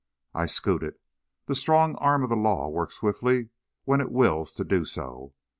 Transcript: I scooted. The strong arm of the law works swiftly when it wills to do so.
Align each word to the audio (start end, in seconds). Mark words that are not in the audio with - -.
I 0.33 0.47
scooted. 0.47 0.95
The 1.45 1.53
strong 1.53 1.93
arm 1.97 2.23
of 2.23 2.29
the 2.31 2.35
law 2.35 2.67
works 2.69 2.95
swiftly 2.95 3.49
when 3.83 4.01
it 4.01 4.11
wills 4.11 4.51
to 4.55 4.63
do 4.63 4.83
so. 4.83 5.35